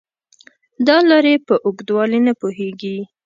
[0.87, 2.97] دا لارې په اوږدوالي نه پوهېږي.